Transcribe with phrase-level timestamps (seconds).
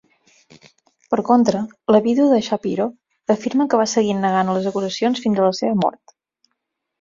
[1.13, 1.59] Per contra,
[1.95, 2.87] la vídua de Schapiro
[3.35, 6.17] afirma que va seguir negant les acusacions fins a la seva mort.